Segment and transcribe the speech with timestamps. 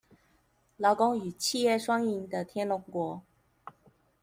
[0.79, 3.21] 勞工與企業雙贏的天龍國